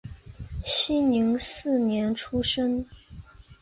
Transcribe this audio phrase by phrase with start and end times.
[0.65, 2.83] 熙宁四年出生。